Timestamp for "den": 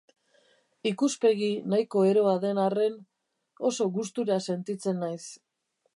2.45-2.63